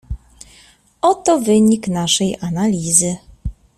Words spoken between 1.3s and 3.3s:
wynik naszej analizy."